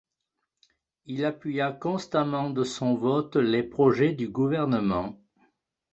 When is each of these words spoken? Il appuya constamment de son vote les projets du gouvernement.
Il 1.05 1.23
appuya 1.25 1.71
constamment 1.71 2.49
de 2.49 2.63
son 2.63 2.95
vote 2.95 3.35
les 3.35 3.61
projets 3.61 4.13
du 4.13 4.27
gouvernement. 4.29 5.19